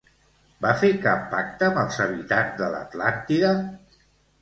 Va 0.65 0.71
fer 0.83 0.89
cap 1.03 1.27
pacte 1.35 1.69
amb 1.69 1.83
els 1.83 2.01
habitants 2.07 2.59
de 2.65 2.73
l'Atlàntida? 2.77 3.57